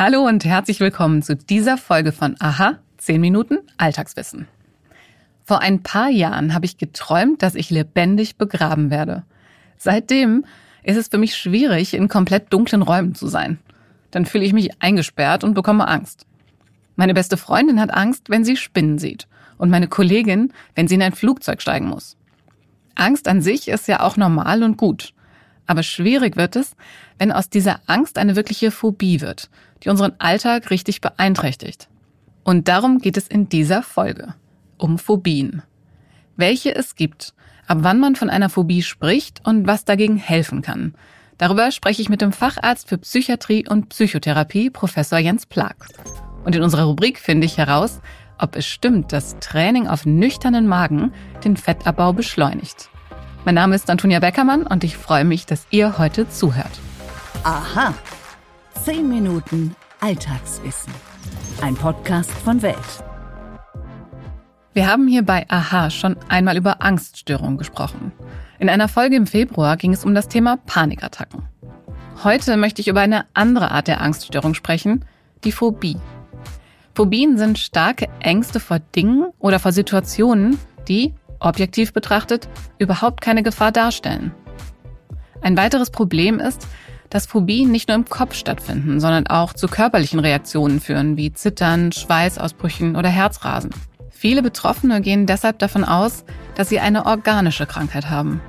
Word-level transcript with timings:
Hallo 0.00 0.24
und 0.24 0.44
herzlich 0.44 0.78
willkommen 0.78 1.22
zu 1.22 1.34
dieser 1.34 1.76
Folge 1.76 2.12
von 2.12 2.36
Aha, 2.38 2.78
10 2.98 3.20
Minuten 3.20 3.58
Alltagswissen. 3.78 4.46
Vor 5.42 5.60
ein 5.60 5.82
paar 5.82 6.08
Jahren 6.08 6.54
habe 6.54 6.66
ich 6.66 6.78
geträumt, 6.78 7.42
dass 7.42 7.56
ich 7.56 7.68
lebendig 7.68 8.36
begraben 8.36 8.92
werde. 8.92 9.24
Seitdem 9.76 10.44
ist 10.84 10.98
es 10.98 11.08
für 11.08 11.18
mich 11.18 11.36
schwierig, 11.36 11.94
in 11.94 12.06
komplett 12.06 12.52
dunklen 12.52 12.82
Räumen 12.82 13.16
zu 13.16 13.26
sein. 13.26 13.58
Dann 14.12 14.24
fühle 14.24 14.44
ich 14.44 14.52
mich 14.52 14.80
eingesperrt 14.80 15.42
und 15.42 15.54
bekomme 15.54 15.88
Angst. 15.88 16.26
Meine 16.94 17.12
beste 17.12 17.36
Freundin 17.36 17.80
hat 17.80 17.92
Angst, 17.92 18.30
wenn 18.30 18.44
sie 18.44 18.56
Spinnen 18.56 18.98
sieht. 18.98 19.26
Und 19.56 19.68
meine 19.68 19.88
Kollegin, 19.88 20.52
wenn 20.76 20.86
sie 20.86 20.94
in 20.94 21.02
ein 21.02 21.12
Flugzeug 21.12 21.60
steigen 21.60 21.88
muss. 21.88 22.16
Angst 22.94 23.26
an 23.26 23.42
sich 23.42 23.66
ist 23.66 23.88
ja 23.88 23.98
auch 23.98 24.16
normal 24.16 24.62
und 24.62 24.76
gut. 24.76 25.12
Aber 25.68 25.82
schwierig 25.82 26.36
wird 26.36 26.56
es, 26.56 26.74
wenn 27.18 27.30
aus 27.30 27.50
dieser 27.50 27.80
Angst 27.86 28.18
eine 28.18 28.34
wirkliche 28.34 28.70
Phobie 28.70 29.20
wird, 29.20 29.50
die 29.84 29.90
unseren 29.90 30.14
Alltag 30.18 30.70
richtig 30.70 31.02
beeinträchtigt. 31.02 31.88
Und 32.42 32.68
darum 32.68 32.98
geht 33.00 33.18
es 33.18 33.28
in 33.28 33.50
dieser 33.50 33.82
Folge. 33.82 34.34
Um 34.78 34.98
Phobien. 34.98 35.62
Welche 36.36 36.74
es 36.74 36.96
gibt, 36.96 37.34
ab 37.66 37.78
wann 37.82 38.00
man 38.00 38.16
von 38.16 38.30
einer 38.30 38.48
Phobie 38.48 38.82
spricht 38.82 39.42
und 39.44 39.66
was 39.66 39.84
dagegen 39.84 40.16
helfen 40.16 40.62
kann. 40.62 40.94
Darüber 41.36 41.70
spreche 41.70 42.00
ich 42.00 42.08
mit 42.08 42.22
dem 42.22 42.32
Facharzt 42.32 42.88
für 42.88 42.96
Psychiatrie 42.96 43.68
und 43.68 43.90
Psychotherapie, 43.90 44.70
Professor 44.70 45.18
Jens 45.18 45.44
Plag. 45.44 45.76
Und 46.44 46.56
in 46.56 46.62
unserer 46.62 46.84
Rubrik 46.84 47.18
finde 47.18 47.44
ich 47.44 47.58
heraus, 47.58 48.00
ob 48.38 48.56
es 48.56 48.66
stimmt, 48.66 49.12
dass 49.12 49.38
Training 49.40 49.86
auf 49.86 50.06
nüchternen 50.06 50.66
Magen 50.66 51.12
den 51.44 51.58
Fettabbau 51.58 52.14
beschleunigt. 52.14 52.88
Mein 53.44 53.54
Name 53.54 53.74
ist 53.76 53.88
Antonia 53.88 54.20
Beckermann 54.20 54.66
und 54.66 54.84
ich 54.84 54.96
freue 54.96 55.24
mich, 55.24 55.46
dass 55.46 55.66
ihr 55.70 55.98
heute 55.98 56.28
zuhört. 56.28 56.80
Aha. 57.44 57.94
Zehn 58.84 59.08
Minuten 59.08 59.74
Alltagswissen. 60.00 60.92
Ein 61.62 61.74
Podcast 61.74 62.30
von 62.30 62.62
Welt. 62.62 62.76
Wir 64.74 64.86
haben 64.86 65.08
hier 65.08 65.22
bei 65.22 65.46
Aha 65.48 65.90
schon 65.90 66.16
einmal 66.28 66.56
über 66.56 66.82
Angststörungen 66.82 67.58
gesprochen. 67.58 68.12
In 68.58 68.68
einer 68.68 68.88
Folge 68.88 69.16
im 69.16 69.26
Februar 69.26 69.76
ging 69.76 69.92
es 69.92 70.04
um 70.04 70.14
das 70.14 70.28
Thema 70.28 70.56
Panikattacken. 70.66 71.48
Heute 72.24 72.56
möchte 72.56 72.80
ich 72.80 72.88
über 72.88 73.00
eine 73.00 73.26
andere 73.34 73.70
Art 73.70 73.86
der 73.86 74.00
Angststörung 74.00 74.54
sprechen, 74.54 75.04
die 75.44 75.52
Phobie. 75.52 75.96
Phobien 76.94 77.38
sind 77.38 77.58
starke 77.58 78.08
Ängste 78.18 78.58
vor 78.58 78.80
Dingen 78.80 79.28
oder 79.38 79.60
vor 79.60 79.70
Situationen, 79.70 80.58
die, 80.88 81.14
objektiv 81.40 81.92
betrachtet, 81.92 82.48
überhaupt 82.78 83.20
keine 83.20 83.42
Gefahr 83.42 83.72
darstellen. 83.72 84.32
Ein 85.40 85.56
weiteres 85.56 85.90
Problem 85.90 86.40
ist, 86.40 86.66
dass 87.10 87.26
Phobien 87.26 87.70
nicht 87.70 87.88
nur 87.88 87.96
im 87.96 88.04
Kopf 88.04 88.34
stattfinden, 88.34 89.00
sondern 89.00 89.26
auch 89.26 89.52
zu 89.52 89.68
körperlichen 89.68 90.18
Reaktionen 90.18 90.80
führen, 90.80 91.16
wie 91.16 91.32
Zittern, 91.32 91.92
Schweißausbrüchen 91.92 92.96
oder 92.96 93.08
Herzrasen. 93.08 93.70
Viele 94.10 94.42
Betroffene 94.42 95.00
gehen 95.00 95.26
deshalb 95.26 95.58
davon 95.58 95.84
aus, 95.84 96.24
dass 96.54 96.68
sie 96.68 96.80
eine 96.80 97.06
organische 97.06 97.66
Krankheit 97.66 98.10
haben. 98.10 98.40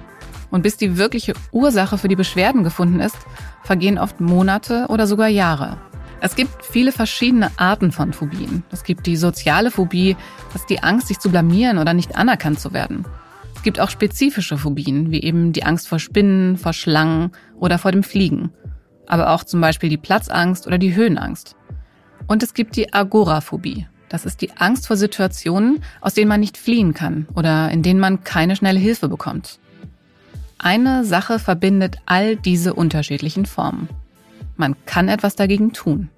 Und 0.52 0.64
bis 0.64 0.78
die 0.78 0.98
wirkliche 0.98 1.34
Ursache 1.52 1.98
für 1.98 2.08
die 2.08 2.16
Beschwerden 2.16 2.64
gefunden 2.64 3.00
ist, 3.00 3.18
vergehen 3.64 4.00
oft 4.00 4.20
Monate 4.20 4.88
oder 4.90 5.06
sogar 5.06 5.28
Jahre. 5.28 5.78
Es 6.22 6.36
gibt 6.36 6.66
viele 6.66 6.92
verschiedene 6.92 7.52
Arten 7.58 7.92
von 7.92 8.12
Phobien. 8.12 8.64
Es 8.72 8.84
gibt 8.84 9.06
die 9.06 9.16
soziale 9.16 9.72
Phobie, 9.72 10.18
das 10.52 10.62
ist 10.62 10.70
die 10.70 10.84
Angst, 10.84 11.08
sich 11.08 11.20
zu 11.20 11.30
blamieren 11.30 11.78
oder 11.78 11.94
nicht 11.94 12.16
anerkannt 12.16 12.60
zu 12.60 12.74
werden. 12.74 13.06
Es 13.56 13.64
gibt 13.64 13.80
auch 13.80 13.90
spezifische 13.90 14.58
Phobien, 14.58 15.12
wie 15.12 15.22
eben 15.22 15.54
die 15.54 15.64
Angst 15.64 15.88
vor 15.88 16.00
Spinnen, 16.00 16.58
vor 16.58 16.74
Schlangen 16.74 17.32
oder 17.58 17.78
vor 17.78 17.92
dem 17.92 18.04
Fliegen. 18.04 18.52
Aber 19.08 19.32
auch 19.32 19.44
zum 19.44 19.62
Beispiel 19.62 19.90
die 19.90 19.98
Platzangst 19.98 20.68
oder 20.68 20.78
die 20.78 20.96
Höhenangst. 20.96 21.56
Und 22.28 22.44
es 22.44 22.54
gibt 22.54 22.76
die 22.76 22.94
Agoraphobie. 22.94 23.88
Das 24.10 24.26
ist 24.26 24.42
die 24.42 24.52
Angst 24.58 24.88
vor 24.88 24.98
Situationen, 24.98 25.84
aus 26.02 26.14
denen 26.14 26.30
man 26.30 26.40
nicht 26.40 26.58
fliehen 26.58 26.94
kann 26.94 27.28
oder 27.36 27.70
in 27.72 27.82
denen 27.82 28.00
man 28.00 28.24
keine 28.24 28.56
schnelle 28.56 28.80
Hilfe 28.80 29.08
bekommt. 29.08 29.60
Eine 30.58 31.06
Sache 31.06 31.40
verbindet 31.40 31.98
all 32.06 32.36
diese 32.36 32.74
unterschiedlichen 32.74 33.46
Formen. 33.46 33.88
Man 34.60 34.76
kann 34.86 35.08
etwas 35.08 35.38
dagegen 35.38 35.72
tun. 35.72 36.10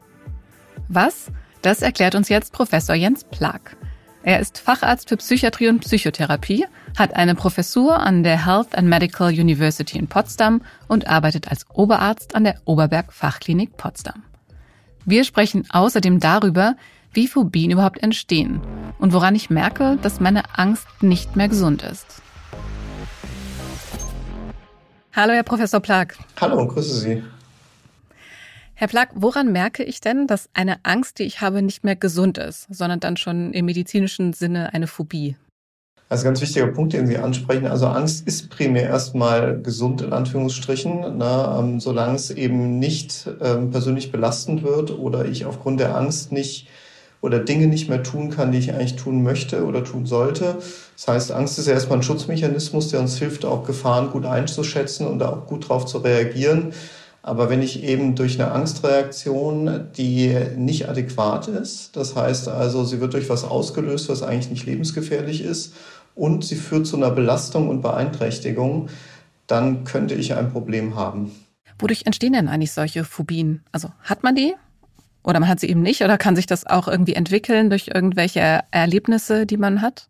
Was? 0.88 1.32
Das 1.62 1.84
erklärt 1.84 2.16
uns 2.16 2.28
jetzt 2.28 2.54
Professor 2.54 2.96
Jens 2.96 3.24
Plag. 3.24 3.78
Er 4.24 4.40
ist 4.40 4.58
Facharzt 4.58 5.10
für 5.10 5.18
Psychiatrie 5.18 5.68
und 5.68 5.82
Psychotherapie, 5.82 6.66
hat 6.98 7.16
eine 7.16 7.36
Professur 7.36 8.00
an 8.00 8.24
der 8.24 8.48
Health 8.48 8.76
and 8.76 8.88
Medical 8.88 9.28
University 9.28 10.00
in 10.00 10.08
Potsdam 10.08 10.64
und 10.88 11.06
arbeitet 11.06 11.50
als 11.50 11.68
Oberarzt 11.72 12.34
an 12.34 12.44
der 12.44 12.56
Oberberg 12.66 13.14
Fachklinik 13.14 13.78
Potsdam. 13.78 14.24
Wir 15.06 15.24
sprechen 15.24 15.68
außerdem 15.70 16.20
darüber, 16.20 16.76
wie 17.14 17.28
Phobien 17.28 17.70
überhaupt 17.70 18.02
entstehen 18.02 18.60
und 18.98 19.14
woran 19.14 19.36
ich 19.36 19.52
merke, 19.52 20.00
dass 20.02 20.20
meine 20.20 20.58
Angst 20.58 20.88
nicht 21.04 21.36
mehr 21.36 21.48
gesund 21.48 21.84
ist. 21.84 22.24
Hallo, 25.14 25.34
Herr 25.34 25.44
Professor 25.44 25.80
Plag. 25.80 26.16
Hallo, 26.40 26.66
grüße 26.66 26.96
Sie. 26.96 27.24
Herr 28.82 28.88
Plag, 28.88 29.10
woran 29.14 29.52
merke 29.52 29.84
ich 29.84 30.02
denn, 30.02 30.26
dass 30.26 30.50
eine 30.56 30.78
Angst, 30.82 31.20
die 31.20 31.24
ich 31.26 31.40
habe, 31.40 31.62
nicht 31.62 31.84
mehr 31.84 31.96
gesund 31.96 32.40
ist, 32.40 32.66
sondern 32.72 33.00
dann 33.00 33.16
schon 33.16 33.54
im 33.54 33.66
medizinischen 33.66 34.34
Sinne 34.34 34.74
eine 34.74 34.88
Phobie? 34.88 35.36
Das 36.10 36.22
ist 36.22 36.26
ein 36.26 36.30
ganz 36.30 36.42
wichtiger 36.42 36.66
Punkt, 36.66 36.94
den 36.94 37.06
Sie 37.06 37.20
ansprechen. 37.20 37.68
Also 37.68 37.86
Angst 37.86 38.26
ist 38.26 38.50
primär 38.50 38.86
erstmal 38.90 39.62
gesund 39.62 40.02
in 40.02 40.14
Anführungsstrichen, 40.14 41.16
ne, 41.20 41.58
ähm, 41.60 41.80
solange 41.80 42.16
es 42.16 42.32
eben 42.32 42.80
nicht 42.80 43.30
ähm, 43.40 43.70
persönlich 43.70 44.12
belastend 44.12 44.64
wird 44.64 44.90
oder 44.90 45.26
ich 45.26 45.46
aufgrund 45.46 45.80
der 45.80 45.96
Angst 45.96 46.32
nicht 46.32 46.68
oder 47.22 47.38
Dinge 47.38 47.68
nicht 47.68 47.88
mehr 47.88 48.02
tun 48.02 48.32
kann, 48.32 48.52
die 48.52 48.58
ich 48.58 48.74
eigentlich 48.74 48.96
tun 48.96 49.22
möchte 49.22 49.64
oder 49.64 49.84
tun 49.84 50.08
sollte. 50.08 50.58
Das 50.96 51.08
heißt, 51.08 51.32
Angst 51.34 51.60
ist 51.60 51.68
ja 51.68 51.74
erstmal 51.74 52.00
ein 52.00 52.04
Schutzmechanismus, 52.04 52.88
der 52.88 53.02
uns 53.02 53.20
hilft, 53.20 53.46
auch 53.46 53.64
Gefahren 53.64 54.10
gut 54.10 54.26
einzuschätzen 54.26 55.06
und 55.06 55.22
auch 55.22 55.46
gut 55.46 55.70
drauf 55.70 55.86
zu 55.86 56.00
reagieren. 56.00 56.74
Aber 57.24 57.50
wenn 57.50 57.62
ich 57.62 57.84
eben 57.84 58.16
durch 58.16 58.42
eine 58.42 58.52
Angstreaktion, 58.52 59.90
die 59.96 60.36
nicht 60.56 60.90
adäquat 60.90 61.48
ist, 61.48 61.96
das 61.96 62.16
heißt 62.16 62.48
also, 62.48 62.84
sie 62.84 63.00
wird 63.00 63.14
durch 63.14 63.30
was 63.30 63.44
ausgelöst, 63.44 64.10
was 64.10 64.24
eigentlich 64.24 64.50
nicht 64.50 64.66
lebensgefährlich 64.66 65.44
ist, 65.44 65.74
und 66.16 66.44
sie 66.44 66.56
führt 66.56 66.88
zu 66.88 66.98
einer 66.98 67.12
Belastung 67.12 67.70
und 67.70 67.82
Beeinträchtigung, 67.82 68.90
dann 69.48 69.84
könnte 69.84 70.16
ich 70.16 70.34
ein 70.34 70.52
Problem 70.52 70.96
haben. 70.96 71.32
Wodurch 71.80 72.06
entstehen 72.06 72.34
denn 72.34 72.48
eigentlich 72.48 72.74
solche 72.74 73.04
Phobien? 73.04 73.64
Also 73.72 73.90
hat 74.02 74.24
man 74.24 74.36
die? 74.36 74.54
Oder 75.24 75.40
man 75.40 75.50
hat 75.50 75.60
sie 75.60 75.70
eben 75.70 75.82
nicht? 75.82 76.04
Oder 76.04 76.18
kann 76.18 76.36
sich 76.36 76.48
das 76.48 76.66
auch 76.66 76.88
irgendwie 76.88 77.14
entwickeln 77.14 77.70
durch 77.70 77.90
irgendwelche 77.94 78.62
Erlebnisse, 78.72 79.46
die 79.46 79.58
man 79.58 79.82
hat? 79.82 80.08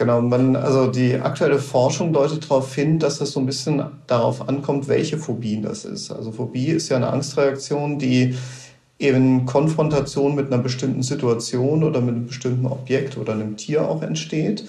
Genau, 0.00 0.22
man, 0.22 0.56
also 0.56 0.86
die 0.86 1.16
aktuelle 1.16 1.58
Forschung 1.58 2.14
deutet 2.14 2.44
darauf 2.44 2.74
hin, 2.74 2.98
dass 2.98 3.20
es 3.20 3.32
so 3.32 3.40
ein 3.40 3.44
bisschen 3.44 3.84
darauf 4.06 4.48
ankommt, 4.48 4.88
welche 4.88 5.18
Phobien 5.18 5.60
das 5.60 5.84
ist. 5.84 6.10
Also 6.10 6.32
Phobie 6.32 6.68
ist 6.68 6.88
ja 6.88 6.96
eine 6.96 7.12
Angstreaktion, 7.12 7.98
die 7.98 8.34
eben 8.98 9.44
Konfrontation 9.44 10.34
mit 10.34 10.46
einer 10.46 10.62
bestimmten 10.62 11.02
Situation 11.02 11.84
oder 11.84 12.00
mit 12.00 12.14
einem 12.14 12.26
bestimmten 12.28 12.64
Objekt 12.64 13.18
oder 13.18 13.34
einem 13.34 13.58
Tier 13.58 13.86
auch 13.86 14.00
entsteht. 14.00 14.64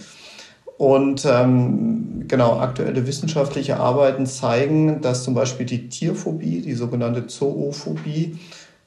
Und 0.77 1.25
ähm, 1.25 2.25
genau, 2.27 2.59
aktuelle 2.59 3.07
wissenschaftliche 3.07 3.77
Arbeiten 3.77 4.25
zeigen, 4.25 4.99
dass 4.99 5.23
zum 5.23 5.33
Beispiel 5.33 5.65
die 5.65 5.87
Tierphobie, 5.87 6.59
die 6.59 6.73
sogenannte 6.73 7.27
Zoophobie, 7.27 8.37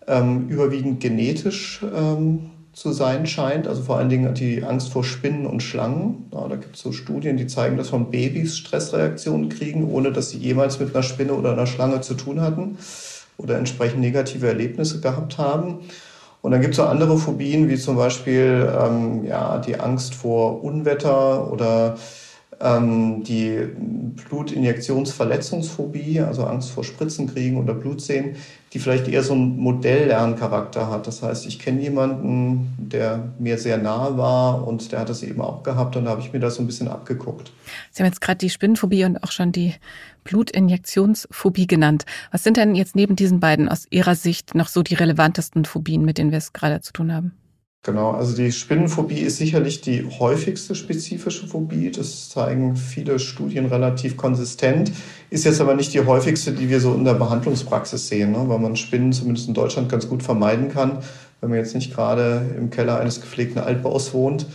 ähm, 0.06 0.49
überwiegend 0.49 1.00
genetisch 1.00 1.82
ähm, 1.97 2.50
zu 2.75 2.93
sein 2.93 3.27
scheint. 3.27 3.67
Also 3.67 3.83
vor 3.83 3.97
allen 3.97 4.09
Dingen 4.09 4.35
die 4.35 4.62
Angst 4.62 4.93
vor 4.93 5.05
Spinnen 5.05 5.47
und 5.47 5.62
Schlangen. 5.62 6.29
Ja, 6.33 6.47
da 6.49 6.57
gibt 6.57 6.77
es 6.77 6.83
so 6.83 6.93
Studien, 6.93 7.37
die 7.37 7.47
zeigen, 7.47 7.77
dass 7.77 7.89
von 7.89 8.11
Babys 8.11 8.57
Stressreaktionen 8.57 9.49
kriegen, 9.49 9.91
ohne 9.91 10.12
dass 10.12 10.31
sie 10.31 10.39
jemals 10.39 10.81
mit 10.81 10.95
einer 10.95 11.03
Spinne 11.03 11.35
oder 11.35 11.53
einer 11.53 11.67
Schlange 11.67 12.01
zu 12.01 12.15
tun 12.15 12.41
hatten 12.41 12.77
oder 13.39 13.59
entsprechend 13.59 14.01
negative 14.01 14.47
Erlebnisse 14.49 15.01
gehabt 15.01 15.39
haben. 15.39 15.79
Und 16.43 16.50
dann 16.50 16.61
gibt 16.61 16.75
es 16.75 16.81
auch 16.81 16.91
andere 16.91 17.17
Phobien, 17.17 17.71
wie 17.71 17.76
zum 17.76 17.97
Beispiel 17.97 18.71
ähm, 18.79 19.25
ja, 19.25 19.59
die 19.59 19.81
Angst 19.81 20.15
vor 20.15 20.62
Unwetter 20.62 21.50
oder 21.50 21.97
die 22.61 23.59
Blutinjektionsverletzungsphobie, 24.29 26.21
also 26.21 26.45
Angst 26.45 26.71
vor 26.71 26.85
Spritzenkriegen 26.85 27.59
oder 27.59 27.75
Blutsehen, 27.75 28.37
die 28.73 28.79
vielleicht 28.79 29.06
eher 29.09 29.23
so 29.23 29.35
einen 29.35 29.56
Modelllerncharakter 29.59 30.91
hat. 30.91 31.06
Das 31.06 31.23
heißt, 31.23 31.47
ich 31.47 31.59
kenne 31.59 31.81
jemanden, 31.81 32.75
der 32.79 33.33
mir 33.39 33.59
sehr 33.59 33.79
nahe 33.79 34.19
war 34.19 34.67
und 34.67 34.91
der 34.93 35.01
hat 35.01 35.09
das 35.09 35.23
eben 35.23 35.41
auch 35.41 35.62
gehabt 35.62 35.97
und 35.97 36.05
da 36.06 36.11
habe 36.11 36.21
ich 36.21 36.33
mir 36.33 36.41
das 36.41 36.56
so 36.56 36.62
ein 36.62 36.67
bisschen 36.67 36.89
abgeguckt. 36.89 37.53
Sie 37.93 38.03
haben 38.03 38.09
jetzt 38.11 38.21
gerade 38.21 38.39
die 38.39 38.51
Spinnenphobie 38.51 39.05
und 39.05 39.23
auch 39.23 39.31
schon 39.31 39.53
die 39.53 39.75
Blutinjektionsphobie 40.25 41.67
genannt. 41.67 42.05
Was 42.33 42.43
sind 42.43 42.56
denn 42.56 42.75
jetzt 42.75 42.97
neben 42.97 43.15
diesen 43.15 43.41
beiden 43.41 43.69
aus 43.69 43.87
Ihrer 43.91 44.17
Sicht 44.17 44.55
noch 44.55 44.69
so 44.69 44.83
die 44.83 44.95
relevantesten 44.95 45.65
Phobien, 45.65 46.05
mit 46.05 46.19
denen 46.19 46.31
wir 46.33 46.39
es 46.39 46.53
gerade 46.53 46.81
zu 46.81 46.93
tun 46.93 47.12
haben? 47.12 47.33
Genau, 47.84 48.12
also 48.12 48.34
die 48.34 48.50
Spinnenphobie 48.50 49.20
ist 49.20 49.36
sicherlich 49.36 49.82
die 49.82 50.08
häufigste 50.19 50.75
spezifische 50.75 51.46
Phobie. 51.46 51.90
Das 51.90 52.31
zeigen 52.31 52.76
viele 52.76 53.19
Studien 53.19 53.66
relativ 53.66 54.16
konsistent. 54.16 54.90
Ist 55.28 55.44
jetzt 55.44 55.60
aber 55.60 55.75
nicht 55.75 55.92
die 55.92 56.00
häufigste, 56.00 56.52
die 56.52 56.70
wir 56.70 56.81
so 56.81 56.94
in 56.94 57.04
der 57.04 57.12
Behandlungspraxis 57.12 58.08
sehen, 58.08 58.32
ne? 58.32 58.42
weil 58.46 58.58
man 58.58 58.76
Spinnen 58.76 59.12
zumindest 59.12 59.48
in 59.48 59.54
Deutschland 59.54 59.90
ganz 59.90 60.08
gut 60.08 60.22
vermeiden 60.22 60.72
kann, 60.72 61.00
wenn 61.42 61.50
man 61.50 61.58
jetzt 61.58 61.75
nicht 61.75 61.94
gerade 61.94 62.40
im 62.56 62.70
Keller 62.70 63.00
eines 63.00 63.20
gepflegten 63.20 63.60
Altbaus 63.60 64.14
wohnt. 64.14 64.46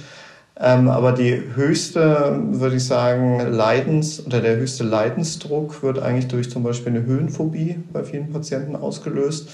Ähm, 0.60 0.90
aber 0.90 1.12
die 1.12 1.40
höchste, 1.54 2.42
würde 2.50 2.78
ich 2.78 2.86
sagen, 2.86 3.42
Leidens- 3.52 4.26
oder 4.26 4.42
der 4.42 4.56
höchste 4.56 4.84
Leidensdruck 4.84 5.84
wird 5.84 6.00
eigentlich 6.00 6.30
durch 6.30 6.50
zum 6.50 6.64
Beispiel 6.64 6.94
eine 6.94 7.06
Höhenphobie 7.06 7.76
bei 7.94 8.04
vielen 8.04 8.32
Patienten 8.32 8.76
ausgelöst 8.76 9.50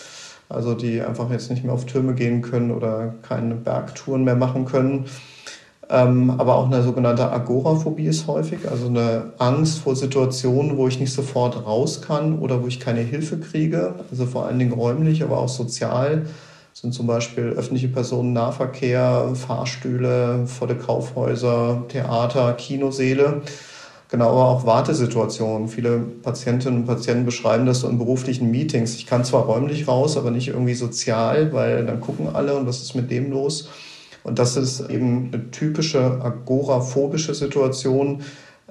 also 0.50 0.74
die 0.74 1.02
einfach 1.02 1.30
jetzt 1.32 1.50
nicht 1.50 1.64
mehr 1.64 1.74
auf 1.74 1.86
Türme 1.86 2.14
gehen 2.14 2.42
können 2.42 2.72
oder 2.72 3.14
keine 3.22 3.56
Bergtouren 3.56 4.24
mehr 4.24 4.36
machen 4.36 4.66
können. 4.66 5.06
Ähm, 5.90 6.32
aber 6.32 6.56
auch 6.56 6.66
eine 6.66 6.82
sogenannte 6.82 7.32
Agoraphobie 7.32 8.08
ist 8.08 8.26
häufig, 8.26 8.70
also 8.70 8.88
eine 8.88 9.34
Angst 9.38 9.80
vor 9.80 9.96
Situationen, 9.96 10.78
wo 10.78 10.88
ich 10.88 11.00
nicht 11.00 11.14
sofort 11.14 11.66
raus 11.66 12.02
kann 12.02 12.40
oder 12.40 12.64
wo 12.64 12.68
ich 12.68 12.80
keine 12.80 13.02
Hilfe 13.02 13.38
kriege, 13.38 13.94
also 14.10 14.26
vor 14.26 14.48
allen 14.48 14.58
Dingen 14.58 14.74
räumlich, 14.74 15.24
aber 15.24 15.38
auch 15.38 15.50
sozial 15.50 16.24
das 16.76 16.82
sind 16.82 16.94
zum 16.94 17.08
Beispiel 17.08 17.46
öffentliche 17.52 17.88
Personennahverkehr, 17.88 19.32
Fahrstühle, 19.34 20.46
volle 20.46 20.76
Kaufhäuser, 20.76 21.86
Theater, 21.88 22.52
Kinoseele. 22.52 23.44
Genau, 24.16 24.30
aber 24.30 24.48
auch 24.48 24.66
Wartesituationen. 24.66 25.68
Viele 25.68 26.00
Patientinnen 26.00 26.80
und 26.80 26.86
Patienten 26.86 27.26
beschreiben 27.26 27.66
das 27.66 27.82
so 27.82 27.90
in 27.90 27.98
beruflichen 27.98 28.50
Meetings. 28.50 28.96
Ich 28.96 29.06
kann 29.06 29.26
zwar 29.26 29.44
räumlich 29.44 29.90
raus, 29.90 30.16
aber 30.16 30.32
nicht 30.32 30.48
irgendwie 30.48 30.74
sozial, 30.74 31.52
weil 31.52 31.86
dann 31.86 32.00
gucken 32.00 32.34
alle 32.34 32.56
und 32.56 32.66
was 32.66 32.82
ist 32.82 32.96
mit 32.96 33.12
dem 33.12 33.30
los? 33.30 33.70
Und 34.24 34.40
das 34.40 34.56
ist 34.56 34.90
eben 34.90 35.32
eine 35.34 35.52
typische 35.52 36.00
agoraphobische 36.00 37.36
Situation, 37.36 38.24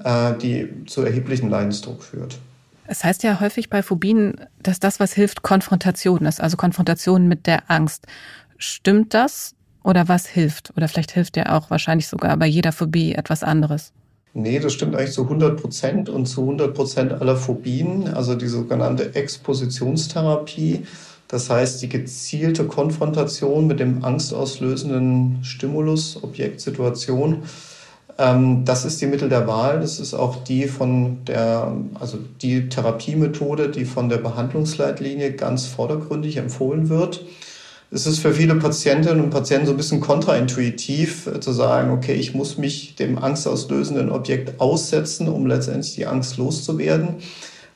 äh, 0.03 0.33
die 0.39 0.87
zu 0.87 1.03
erheblichen 1.03 1.51
Leidensdruck 1.51 2.03
führt. 2.03 2.39
Es 2.87 3.05
heißt 3.05 3.23
ja 3.23 3.39
häufig 3.39 3.69
bei 3.69 3.83
Phobien, 3.83 4.47
dass 4.63 4.81
das, 4.81 4.99
was 4.99 5.13
hilft, 5.13 5.43
Konfrontation 5.43 6.25
ist, 6.25 6.41
also 6.41 6.57
Konfrontation 6.57 7.29
mit 7.29 7.47
der 7.47 7.71
Angst. 7.71 8.07
Stimmt 8.57 9.13
das? 9.13 9.55
Oder 9.83 10.09
was 10.09 10.27
hilft? 10.27 10.73
Oder 10.75 10.89
vielleicht 10.89 11.11
hilft 11.11 11.37
ja 11.37 11.55
auch 11.55 11.69
wahrscheinlich 11.69 12.09
sogar 12.09 12.35
bei 12.39 12.47
jeder 12.47 12.73
Phobie 12.73 13.13
etwas 13.13 13.43
anderes. 13.43 13.93
Nee, 14.37 14.59
das 14.59 14.73
stimmt 14.73 14.97
eigentlich 14.97 15.13
zu 15.13 15.23
100 15.23 15.61
Prozent 15.61 16.09
und 16.09 16.27
zu 16.27 16.41
100 16.41 16.75
Prozent 16.75 17.13
aller 17.13 17.37
Phobien, 17.37 18.09
also 18.09 18.35
die 18.35 18.49
sogenannte 18.49 19.15
Expositionstherapie. 19.15 20.87
Das 21.29 21.51
heißt, 21.51 21.81
die 21.83 21.89
gezielte 21.89 22.65
Konfrontation 22.65 23.69
mit 23.69 23.79
dem 23.79 24.05
angstauslösenden 24.05 25.39
Stimulus, 25.45 26.21
Objekt, 26.21 26.61
Situation. 26.61 27.45
Ähm, 28.19 28.65
das 28.65 28.85
ist 28.85 29.01
die 29.01 29.07
Mittel 29.07 29.29
der 29.29 29.47
Wahl. 29.47 29.81
Das 29.81 30.01
ist 30.01 30.15
auch 30.15 30.43
die 30.43 30.67
von 30.67 31.25
der, 31.27 31.73
also 32.01 32.19
die 32.43 32.69
Therapiemethode, 32.69 33.69
die 33.69 33.85
von 33.85 34.09
der 34.09 34.19
Behandlungsleitlinie 34.19 35.35
ganz 35.35 35.67
vordergründig 35.67 36.39
empfohlen 36.39 36.89
wird 36.89 37.25
es 37.95 38.09
ist 38.09 38.19
für 38.19 38.35
viele 38.35 38.57
Patientinnen 38.57 39.23
und 39.23 39.31
Patienten 39.31 39.67
so 39.67 39.73
ein 39.73 39.77
bisschen 39.77 40.01
kontraintuitiv 40.01 41.29
äh, 41.29 41.39
zu 41.39 41.53
sagen, 41.53 41.93
okay, 41.93 42.15
ich 42.15 42.35
muss 42.35 42.59
mich 42.59 42.97
dem 42.97 43.19
angstauslösenden 43.19 44.11
Objekt 44.11 44.61
aussetzen, 44.61 45.29
um 45.29 45.47
letztendlich 45.47 45.95
die 45.95 46.07
Angst 46.07 46.37
loszuwerden. 46.37 47.17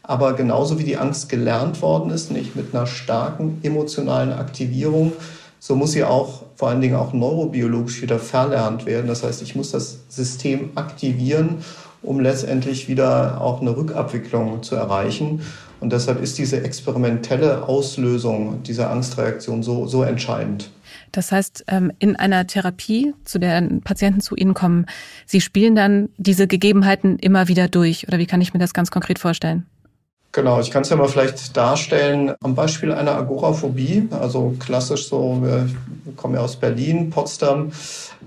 Aber 0.02 0.32
genauso 0.32 0.78
wie 0.80 0.84
die 0.84 0.96
Angst 0.96 1.28
gelernt 1.28 1.82
worden 1.82 2.10
ist, 2.10 2.32
nicht 2.32 2.56
mit 2.56 2.74
einer 2.74 2.86
starken 2.86 3.60
emotionalen 3.62 4.32
Aktivierung, 4.32 5.12
so 5.60 5.76
muss 5.76 5.92
sie 5.92 6.02
auch 6.02 6.42
vor 6.56 6.70
allen 6.70 6.80
Dingen 6.80 6.96
auch 6.96 7.12
neurobiologisch 7.12 8.02
wieder 8.02 8.18
verlernt 8.18 8.86
werden. 8.86 9.06
Das 9.06 9.22
heißt, 9.22 9.42
ich 9.42 9.54
muss 9.54 9.70
das 9.70 9.98
System 10.08 10.70
aktivieren, 10.74 11.58
um 12.02 12.18
letztendlich 12.18 12.88
wieder 12.88 13.40
auch 13.40 13.60
eine 13.60 13.76
Rückabwicklung 13.76 14.62
zu 14.62 14.74
erreichen. 14.74 15.42
Und 15.80 15.92
deshalb 15.92 16.20
ist 16.20 16.38
diese 16.38 16.62
experimentelle 16.62 17.68
Auslösung 17.68 18.62
dieser 18.62 18.90
Angstreaktion 18.90 19.62
so, 19.62 19.86
so 19.86 20.02
entscheidend. 20.02 20.70
Das 21.12 21.32
heißt, 21.32 21.64
ähm, 21.68 21.92
in 21.98 22.16
einer 22.16 22.46
Therapie, 22.46 23.14
zu 23.24 23.38
der 23.38 23.62
Patienten 23.84 24.20
zu 24.20 24.36
Ihnen 24.36 24.54
kommen, 24.54 24.86
Sie 25.26 25.40
spielen 25.40 25.74
dann 25.74 26.08
diese 26.16 26.46
Gegebenheiten 26.46 27.18
immer 27.18 27.48
wieder 27.48 27.68
durch. 27.68 28.08
Oder 28.08 28.18
wie 28.18 28.26
kann 28.26 28.40
ich 28.40 28.52
mir 28.52 28.60
das 28.60 28.74
ganz 28.74 28.90
konkret 28.90 29.18
vorstellen? 29.18 29.66
Genau, 30.32 30.60
ich 30.60 30.70
kann 30.70 30.82
es 30.82 30.90
ja 30.90 30.96
mal 30.96 31.08
vielleicht 31.08 31.56
darstellen 31.56 32.34
am 32.42 32.54
Beispiel 32.54 32.92
einer 32.92 33.14
Agoraphobie. 33.14 34.08
Also 34.10 34.54
klassisch 34.58 35.08
so, 35.08 35.38
wir 35.42 35.68
kommen 36.16 36.34
ja 36.34 36.40
aus 36.40 36.56
Berlin, 36.56 37.08
Potsdam. 37.08 37.68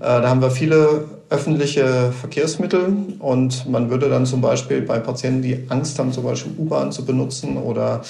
da 0.00 0.28
haben 0.28 0.42
wir 0.42 0.50
viele 0.50 1.04
öffentliche 1.30 2.12
Verkehrsmittel 2.12 2.94
und 3.20 3.70
man 3.70 3.88
würde 3.88 4.08
dann 4.08 4.26
zum 4.26 4.40
Beispiel 4.40 4.82
bei 4.82 4.98
Patienten, 4.98 5.42
die 5.42 5.66
Angst 5.68 5.98
haben, 5.98 6.12
zum 6.12 6.24
Beispiel 6.24 6.52
U-Bahn 6.58 6.90
zu 6.90 7.04
benutzen 7.04 7.56
oder 7.56 8.02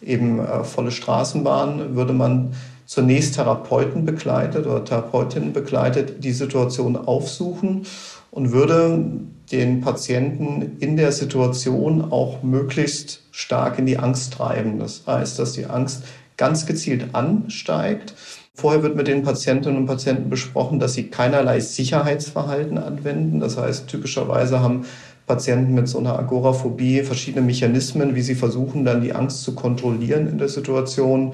eben 0.00 0.38
äh, 0.38 0.62
volle 0.62 0.92
Straßenbahn, 0.92 1.96
würde 1.96 2.12
man 2.12 2.54
zunächst 2.86 3.34
Therapeuten 3.34 4.04
begleitet 4.04 4.66
oder 4.66 4.84
Therapeutinnen 4.84 5.52
begleitet 5.52 6.24
die 6.24 6.32
Situation 6.32 6.96
aufsuchen 6.96 7.84
und 8.30 8.52
würde 8.52 9.04
den 9.52 9.80
Patienten 9.80 10.76
in 10.80 10.96
der 10.96 11.12
Situation 11.12 12.12
auch 12.12 12.42
möglichst 12.42 13.22
stark 13.30 13.78
in 13.78 13.86
die 13.86 13.98
Angst 13.98 14.34
treiben. 14.34 14.78
Das 14.78 15.02
heißt, 15.06 15.38
dass 15.38 15.52
die 15.52 15.66
Angst 15.66 16.04
ganz 16.36 16.66
gezielt 16.66 17.14
ansteigt 17.14 18.14
Vorher 18.60 18.82
wird 18.82 18.94
mit 18.94 19.06
den 19.06 19.22
Patientinnen 19.22 19.78
und 19.78 19.86
Patienten 19.86 20.28
besprochen, 20.28 20.78
dass 20.78 20.92
sie 20.92 21.04
keinerlei 21.04 21.60
Sicherheitsverhalten 21.60 22.76
anwenden. 22.76 23.40
Das 23.40 23.56
heißt, 23.56 23.86
typischerweise 23.86 24.60
haben 24.60 24.84
Patienten 25.26 25.72
mit 25.72 25.88
so 25.88 25.98
einer 25.98 26.18
Agoraphobie 26.18 27.02
verschiedene 27.02 27.40
Mechanismen, 27.42 28.14
wie 28.14 28.20
sie 28.20 28.34
versuchen, 28.34 28.84
dann 28.84 29.00
die 29.00 29.14
Angst 29.14 29.44
zu 29.44 29.54
kontrollieren 29.54 30.28
in 30.28 30.36
der 30.36 30.50
Situation. 30.50 31.32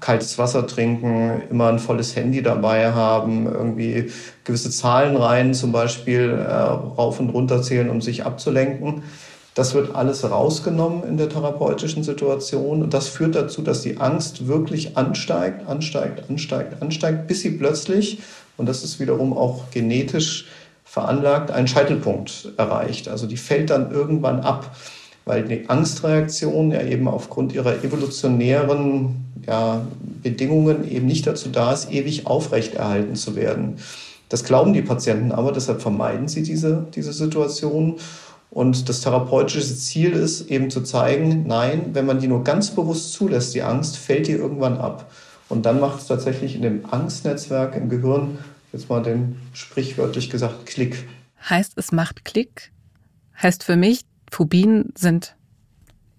Kaltes 0.00 0.38
Wasser 0.38 0.66
trinken, 0.66 1.42
immer 1.50 1.68
ein 1.68 1.78
volles 1.78 2.16
Handy 2.16 2.42
dabei 2.42 2.92
haben, 2.92 3.46
irgendwie 3.46 4.10
gewisse 4.44 4.70
Zahlenreihen 4.70 5.54
zum 5.54 5.72
Beispiel 5.72 6.30
äh, 6.30 6.52
rauf 6.52 7.20
und 7.20 7.30
runter 7.30 7.62
zählen, 7.62 7.88
um 7.90 8.00
sich 8.00 8.24
abzulenken. 8.24 9.02
Das 9.54 9.72
wird 9.72 9.94
alles 9.94 10.28
rausgenommen 10.28 11.04
in 11.04 11.16
der 11.16 11.28
therapeutischen 11.28 12.02
Situation 12.02 12.82
und 12.82 12.92
das 12.92 13.08
führt 13.08 13.36
dazu, 13.36 13.62
dass 13.62 13.82
die 13.82 13.98
Angst 13.98 14.48
wirklich 14.48 14.96
ansteigt, 14.96 15.68
ansteigt, 15.68 16.28
ansteigt, 16.28 16.82
ansteigt, 16.82 17.28
bis 17.28 17.42
sie 17.42 17.52
plötzlich, 17.52 18.18
und 18.56 18.68
das 18.68 18.82
ist 18.82 18.98
wiederum 18.98 19.32
auch 19.32 19.70
genetisch 19.70 20.46
veranlagt, 20.84 21.50
einen 21.50 21.68
Scheitelpunkt 21.68 22.52
erreicht. 22.56 23.08
Also 23.08 23.26
die 23.26 23.36
fällt 23.36 23.70
dann 23.70 23.92
irgendwann 23.92 24.40
ab, 24.40 24.76
weil 25.24 25.44
die 25.44 25.68
Angstreaktion 25.68 26.70
ja 26.70 26.82
eben 26.82 27.08
aufgrund 27.08 27.52
ihrer 27.52 27.82
evolutionären 27.82 29.24
ja, 29.46 29.86
Bedingungen 30.22 30.90
eben 30.90 31.06
nicht 31.06 31.26
dazu 31.26 31.48
da 31.48 31.72
ist, 31.72 31.90
ewig 31.90 32.26
aufrechterhalten 32.26 33.14
zu 33.14 33.36
werden. 33.36 33.76
Das 34.28 34.44
glauben 34.44 34.72
die 34.72 34.82
Patienten 34.82 35.32
aber, 35.32 35.52
deshalb 35.52 35.82
vermeiden 35.82 36.28
sie 36.28 36.42
diese, 36.42 36.86
diese 36.94 37.12
Situation 37.12 37.96
und 38.54 38.88
das 38.88 39.00
therapeutische 39.00 39.62
Ziel 39.62 40.12
ist 40.12 40.48
eben 40.48 40.70
zu 40.70 40.82
zeigen, 40.82 41.44
nein, 41.46 41.90
wenn 41.92 42.06
man 42.06 42.20
die 42.20 42.28
nur 42.28 42.44
ganz 42.44 42.70
bewusst 42.70 43.12
zulässt, 43.12 43.52
die 43.54 43.62
Angst, 43.62 43.96
fällt 43.96 44.28
die 44.28 44.32
irgendwann 44.32 44.78
ab. 44.78 45.10
Und 45.48 45.66
dann 45.66 45.80
macht 45.80 46.00
es 46.00 46.06
tatsächlich 46.06 46.54
in 46.54 46.62
dem 46.62 46.84
Angstnetzwerk 46.88 47.74
im 47.74 47.88
Gehirn, 47.88 48.38
jetzt 48.72 48.88
mal 48.88 49.02
den 49.02 49.40
sprichwörtlich 49.52 50.30
gesagt, 50.30 50.66
Klick. 50.66 51.04
Heißt, 51.50 51.72
es 51.76 51.90
macht 51.90 52.24
Klick? 52.24 52.70
Heißt 53.42 53.64
für 53.64 53.74
mich, 53.74 54.02
Phobien 54.30 54.92
sind 54.96 55.36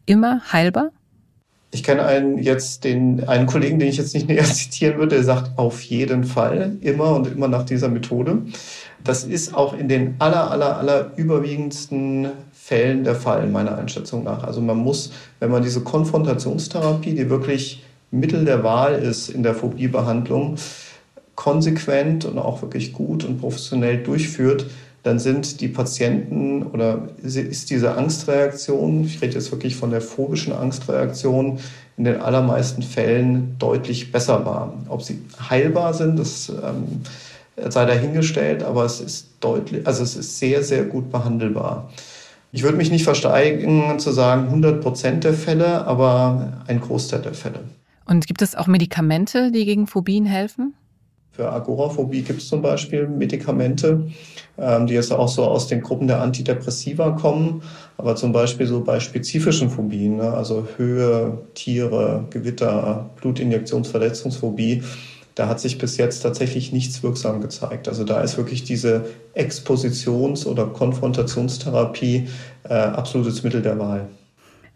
immer 0.06 0.42
heilbar? 0.52 0.92
Ich 1.72 1.84
kenne 1.84 2.06
einen 2.06 2.38
jetzt 2.38 2.86
den 2.86 3.28
einen 3.28 3.48
Kollegen, 3.48 3.80
den 3.80 3.90
ich 3.90 3.98
jetzt 3.98 4.14
nicht 4.14 4.28
näher 4.30 4.46
zitieren 4.46 4.98
würde, 4.98 5.16
der 5.16 5.26
sagt 5.26 5.58
auf 5.58 5.82
jeden 5.82 6.24
Fall 6.24 6.78
immer 6.82 7.16
und 7.16 7.28
immer 7.28 7.48
nach 7.48 7.64
dieser 7.64 7.90
Methode. 7.90 8.44
Das 9.04 9.24
ist 9.24 9.54
auch 9.54 9.78
in 9.78 9.90
den 9.90 10.16
aller, 10.20 10.50
aller, 10.52 10.78
aller 10.78 11.12
überwiegendsten 11.18 12.30
Fällen 12.54 13.04
der 13.04 13.16
Fall, 13.16 13.46
meiner 13.48 13.78
Einschätzung 13.78 14.24
nach. 14.24 14.44
Also 14.44 14.62
man 14.62 14.78
muss, 14.78 15.12
wenn 15.40 15.52
man 15.52 15.62
diese 15.62 15.82
Konfrontationstherapie, 15.82 17.14
die 17.14 17.30
wirklich 17.30 17.84
Mittel 18.10 18.46
der 18.46 18.64
Wahl 18.64 18.96
ist 18.96 19.30
in 19.30 19.44
der 19.44 19.54
Phobiebehandlung, 19.54 20.56
konsequent 21.36 22.26
und 22.26 22.40
auch 22.40 22.62
wirklich 22.62 22.94
gut 22.94 23.24
und 23.24 23.40
professionell 23.40 24.02
durchführt, 24.02 24.66
dann 25.06 25.20
sind 25.20 25.62
die 25.62 25.68
Patienten 25.68 26.64
oder 26.64 27.10
ist 27.22 27.70
diese 27.70 27.96
Angstreaktion, 27.96 29.06
ich 29.06 29.22
rede 29.22 29.36
jetzt 29.36 29.52
wirklich 29.52 29.76
von 29.76 29.92
der 29.92 30.02
phobischen 30.02 30.52
Angstreaktion, 30.52 31.60
in 31.96 32.06
den 32.06 32.20
allermeisten 32.22 32.82
Fällen 32.82 33.56
deutlich 33.60 34.12
besserbar. 34.12 34.74
Ob 34.90 35.04
sie 35.04 35.22
heilbar 35.48 35.94
sind, 35.94 36.18
das 36.18 36.50
ähm, 36.50 37.04
sei 37.70 37.86
dahingestellt, 37.86 38.64
aber 38.64 38.84
es 38.84 39.00
ist 39.00 39.28
deutlich, 39.42 39.86
also 39.86 40.02
es 40.02 40.16
ist 40.16 40.40
sehr, 40.40 40.64
sehr 40.64 40.86
gut 40.86 41.12
behandelbar. 41.12 41.92
Ich 42.52 42.64
würde 42.64 42.78
mich 42.78 42.90
nicht 42.90 43.04
versteigen 43.04 44.00
zu 44.00 44.12
sagen 44.12 44.46
100 44.46 44.82
Prozent 44.82 45.24
der 45.24 45.36
Fälle, 45.36 45.86
aber 45.86 46.64
ein 46.66 46.82
Großteil 46.82 47.22
der 47.22 47.36
Fälle. 47.36 47.60
Und 48.08 48.26
gibt 48.26 48.42
es 48.42 48.56
auch 48.56 48.66
Medikamente, 48.66 49.52
die 49.52 49.66
gegen 49.66 49.86
Phobien 49.86 50.26
helfen? 50.26 50.74
Für 51.36 51.52
Agoraphobie 51.52 52.22
gibt 52.22 52.42
es 52.42 52.48
zum 52.48 52.62
Beispiel 52.62 53.08
Medikamente, 53.08 54.08
ähm, 54.58 54.88
die 54.88 54.94
jetzt 54.94 55.12
auch 55.12 55.28
so 55.28 55.44
aus 55.44 55.68
den 55.68 55.82
Gruppen 55.82 56.08
der 56.08 56.22
Antidepressiva 56.22 57.12
kommen, 57.12 57.62
aber 57.98 58.16
zum 58.16 58.32
Beispiel 58.32 58.68
so 58.68 58.82
bei 58.82 59.02
spezifischen 59.02 59.70
Phobien, 59.70 60.16
ne, 60.16 60.34
also 60.34 60.66
Höhe, 60.78 61.40
Tiere, 61.54 62.26
Gewitter, 62.30 63.10
Blutinjektionsverletzungsphobie, 63.20 64.84
da 65.36 65.50
hat 65.50 65.60
sich 65.60 65.78
bis 65.78 65.98
jetzt 65.98 66.22
tatsächlich 66.22 66.72
nichts 66.72 67.04
wirksam 67.04 67.42
gezeigt. 67.42 67.90
Also 67.90 68.06
da 68.06 68.22
ist 68.22 68.38
wirklich 68.38 68.64
diese 68.64 69.06
Expositions- 69.34 70.48
oder 70.48 70.68
Konfrontationstherapie 70.68 72.30
äh, 72.64 72.74
absolutes 72.74 73.44
Mittel 73.44 73.62
der 73.62 73.78
Wahl. 73.78 74.08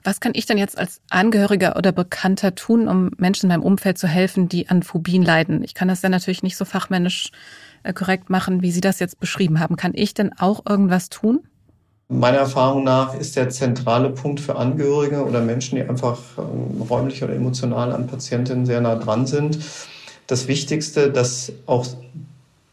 Was 0.10 0.22
kann 0.22 0.32
ich 0.34 0.48
denn 0.48 0.58
jetzt 0.58 0.76
als 0.76 1.02
Angehöriger 1.12 1.78
oder 1.78 1.92
Bekannter 1.92 2.56
tun, 2.56 2.88
um 2.88 3.12
Menschen 3.18 3.46
in 3.46 3.50
meinem 3.50 3.62
Umfeld 3.62 4.00
zu 4.00 4.08
helfen, 4.08 4.50
die 4.50 4.68
an 4.68 4.82
Phobien 4.82 5.22
leiden? 5.22 5.64
Ich 5.64 5.76
kann 5.76 5.88
das 5.88 6.02
ja 6.02 6.10
natürlich 6.10 6.42
nicht 6.42 6.58
so 6.58 6.66
fachmännisch 6.66 7.30
äh, 7.84 7.94
korrekt 7.94 8.32
machen, 8.32 8.64
wie 8.64 8.72
Sie 8.72 8.82
das 8.82 8.98
jetzt 8.98 9.20
beschrieben 9.20 9.60
haben. 9.60 9.76
Kann 9.76 9.92
ich 9.94 10.16
denn 10.16 10.32
auch 10.40 10.66
irgendwas 10.68 11.10
tun? 11.10 11.42
Meiner 12.08 12.40
Erfahrung 12.40 12.84
nach 12.84 13.14
ist 13.14 13.36
der 13.36 13.52
zentrale 13.52 14.10
Punkt 14.10 14.40
für 14.40 14.56
Angehörige 14.56 15.24
oder 15.24 15.42
Menschen, 15.42 15.76
die 15.76 15.84
einfach 15.84 16.18
ähm, 16.40 16.82
räumlich 16.82 17.24
oder 17.24 17.36
emotional 17.36 17.92
an 17.92 18.08
Patientinnen 18.08 18.66
sehr 18.66 18.82
nah 18.82 18.96
dran 18.96 19.28
sind, 19.28 19.60
das 20.26 20.48
Wichtigste, 20.48 21.12
dass 21.12 21.52
auch 21.68 21.86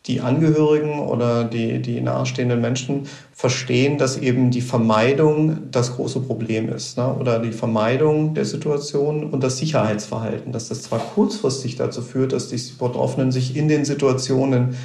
die 0.07 0.21
Angehörigen 0.21 1.01
oder 1.01 1.45
die, 1.45 1.83
die 1.83 2.01
nahestehenden 2.01 2.61
Menschen 2.61 3.09
verstehen, 3.33 3.99
dass 3.99 4.17
eben 4.17 4.51
die 4.51 4.61
Vermeidung 4.61 5.71
das 5.71 5.97
große 5.97 6.21
Problem 6.21 6.69
ist 6.69 6.97
ne? 6.97 7.13
oder 7.13 7.41
die 7.41 7.53
Vermeidung 7.53 8.35
der 8.35 8.45
Situation 8.45 9.25
und 9.25 9.43
das 9.43 9.59
Sicherheitsverhalten, 9.59 10.53
dass 10.53 10.69
das 10.69 10.83
zwar 10.83 11.01
kurzfristig 11.01 11.77
dazu 11.77 12.03
führt, 12.03 12.33
dass 12.33 12.49
die 12.49 12.61
Betroffenen 12.79 13.33
sich 13.33 13.57
in 13.57 13.69
den 13.69 13.85
Situationen 13.85 14.77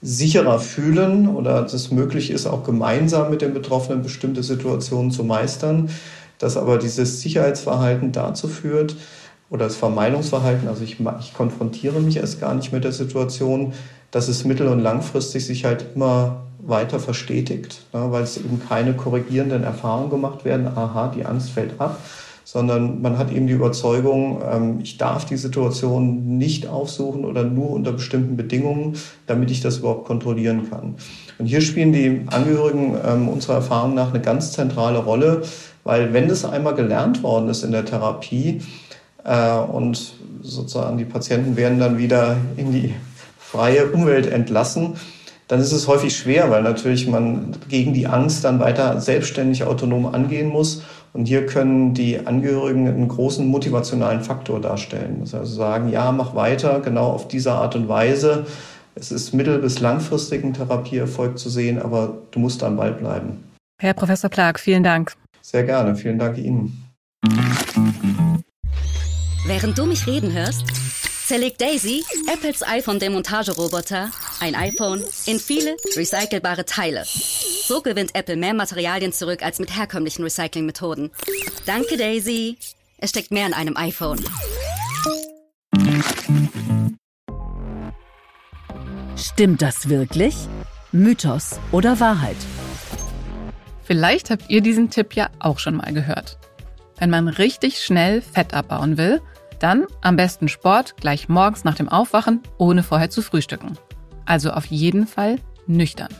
sicherer 0.00 0.60
fühlen 0.60 1.28
oder 1.28 1.62
dass 1.62 1.74
es 1.74 1.90
möglich 1.90 2.30
ist, 2.30 2.46
auch 2.46 2.62
gemeinsam 2.62 3.30
mit 3.30 3.42
den 3.42 3.52
Betroffenen 3.52 4.02
bestimmte 4.02 4.44
Situationen 4.44 5.10
zu 5.10 5.24
meistern, 5.24 5.90
dass 6.38 6.56
aber 6.56 6.78
dieses 6.78 7.20
Sicherheitsverhalten 7.20 8.12
dazu 8.12 8.46
führt, 8.46 8.94
oder 9.50 9.64
das 9.64 9.76
Vermeidungsverhalten, 9.76 10.68
also 10.68 10.84
ich, 10.84 10.98
ich 11.20 11.34
konfrontiere 11.34 12.00
mich 12.00 12.16
erst 12.16 12.40
gar 12.40 12.54
nicht 12.54 12.72
mit 12.72 12.84
der 12.84 12.92
Situation, 12.92 13.72
dass 14.10 14.28
es 14.28 14.44
mittel- 14.44 14.68
und 14.68 14.80
langfristig 14.80 15.46
sich 15.46 15.64
halt 15.64 15.84
immer 15.94 16.42
weiter 16.58 17.00
verstetigt, 17.00 17.82
ne, 17.92 18.06
weil 18.10 18.22
es 18.22 18.36
eben 18.36 18.60
keine 18.68 18.94
korrigierenden 18.94 19.64
Erfahrungen 19.64 20.10
gemacht 20.10 20.44
werden, 20.44 20.66
aha, 20.66 21.12
die 21.14 21.24
Angst 21.24 21.50
fällt 21.50 21.80
ab, 21.80 21.98
sondern 22.44 23.00
man 23.02 23.18
hat 23.18 23.30
eben 23.30 23.46
die 23.46 23.52
Überzeugung, 23.52 24.42
ähm, 24.50 24.80
ich 24.82 24.98
darf 24.98 25.24
die 25.24 25.36
Situation 25.36 26.38
nicht 26.38 26.66
aufsuchen 26.66 27.24
oder 27.24 27.44
nur 27.44 27.70
unter 27.70 27.92
bestimmten 27.92 28.36
Bedingungen, 28.36 28.96
damit 29.26 29.50
ich 29.50 29.60
das 29.60 29.78
überhaupt 29.78 30.06
kontrollieren 30.06 30.68
kann. 30.70 30.96
Und 31.38 31.46
hier 31.46 31.60
spielen 31.60 31.92
die 31.92 32.22
Angehörigen 32.26 32.96
ähm, 33.06 33.28
unserer 33.28 33.56
Erfahrung 33.56 33.94
nach 33.94 34.10
eine 34.10 34.20
ganz 34.20 34.52
zentrale 34.52 34.98
Rolle, 34.98 35.42
weil 35.84 36.12
wenn 36.12 36.28
das 36.28 36.44
einmal 36.44 36.74
gelernt 36.74 37.22
worden 37.22 37.48
ist 37.48 37.64
in 37.64 37.72
der 37.72 37.84
Therapie, 37.84 38.60
und 39.24 40.14
sozusagen 40.42 40.98
die 40.98 41.04
Patienten 41.04 41.56
werden 41.56 41.78
dann 41.78 41.98
wieder 41.98 42.36
in 42.56 42.72
die 42.72 42.94
freie 43.38 43.86
Umwelt 43.86 44.26
entlassen, 44.26 44.94
dann 45.48 45.60
ist 45.60 45.72
es 45.72 45.88
häufig 45.88 46.14
schwer, 46.14 46.50
weil 46.50 46.62
natürlich 46.62 47.08
man 47.08 47.56
gegen 47.68 47.94
die 47.94 48.06
Angst 48.06 48.44
dann 48.44 48.60
weiter 48.60 49.00
selbstständig 49.00 49.64
autonom 49.64 50.06
angehen 50.06 50.48
muss. 50.48 50.82
Und 51.14 51.24
hier 51.24 51.46
können 51.46 51.94
die 51.94 52.26
Angehörigen 52.26 52.86
einen 52.86 53.08
großen 53.08 53.46
motivationalen 53.46 54.20
Faktor 54.20 54.60
darstellen. 54.60 55.20
Das 55.20 55.32
heißt, 55.32 55.40
also 55.40 55.54
sagen, 55.54 55.88
ja, 55.90 56.12
mach 56.12 56.34
weiter, 56.34 56.80
genau 56.80 57.06
auf 57.06 57.28
diese 57.28 57.52
Art 57.52 57.74
und 57.74 57.88
Weise. 57.88 58.44
Es 58.94 59.10
ist 59.10 59.32
mittel- 59.32 59.58
bis 59.60 59.80
langfristigen 59.80 60.52
Therapieerfolg 60.52 61.38
zu 61.38 61.48
sehen, 61.48 61.80
aber 61.80 62.18
du 62.30 62.40
musst 62.40 62.62
am 62.62 62.76
Ball 62.76 62.92
bleiben. 62.92 63.44
Herr 63.80 63.94
Professor 63.94 64.28
Plag, 64.28 64.58
vielen 64.60 64.82
Dank. 64.82 65.14
Sehr 65.40 65.64
gerne, 65.64 65.96
vielen 65.96 66.18
Dank 66.18 66.36
Ihnen. 66.36 66.84
Während 69.46 69.78
du 69.78 69.86
mich 69.86 70.06
reden 70.06 70.32
hörst, 70.32 70.64
zerlegt 71.26 71.60
Daisy, 71.60 72.04
Apples 72.26 72.62
iPhone-Demontageroboter, 72.62 74.10
ein 74.40 74.54
iPhone 74.54 75.04
in 75.26 75.38
viele 75.38 75.76
recycelbare 75.96 76.64
Teile. 76.64 77.04
So 77.04 77.80
gewinnt 77.82 78.14
Apple 78.14 78.36
mehr 78.36 78.54
Materialien 78.54 79.12
zurück 79.12 79.42
als 79.42 79.58
mit 79.58 79.74
herkömmlichen 79.76 80.22
Recyclingmethoden. 80.22 81.10
Danke, 81.66 81.96
Daisy. 81.96 82.58
Es 82.98 83.10
steckt 83.10 83.30
mehr 83.30 83.46
in 83.46 83.54
einem 83.54 83.76
iPhone. 83.76 84.18
Stimmt 89.16 89.62
das 89.62 89.88
wirklich? 89.88 90.34
Mythos 90.92 91.60
oder 91.70 92.00
Wahrheit? 92.00 92.36
Vielleicht 93.84 94.30
habt 94.30 94.48
ihr 94.48 94.60
diesen 94.60 94.90
Tipp 94.90 95.14
ja 95.14 95.30
auch 95.38 95.58
schon 95.58 95.76
mal 95.76 95.92
gehört. 95.92 96.38
Wenn 96.98 97.10
man 97.10 97.28
richtig 97.28 97.80
schnell 97.80 98.22
Fett 98.22 98.54
abbauen 98.54 98.98
will, 98.98 99.20
dann 99.58 99.86
am 100.02 100.16
besten 100.16 100.48
Sport 100.48 100.96
gleich 100.96 101.28
morgens 101.28 101.64
nach 101.64 101.74
dem 101.74 101.88
Aufwachen, 101.88 102.42
ohne 102.58 102.82
vorher 102.82 103.10
zu 103.10 103.22
frühstücken. 103.22 103.78
Also 104.24 104.50
auf 104.50 104.66
jeden 104.66 105.06
Fall 105.06 105.36
nüchtern. 105.66 106.14